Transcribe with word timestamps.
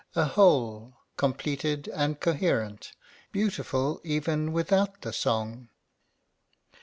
a 0.15 0.25
whole, 0.25 0.97
completed 1.15 1.87
and 1.89 2.19
coherent, 2.19 2.93
beautiful 3.31 4.01
even 4.03 4.51
without 4.51 5.01
the 5.03 5.13
song. 5.13 5.69